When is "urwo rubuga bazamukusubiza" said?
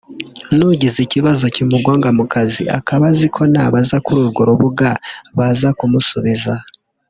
4.23-6.53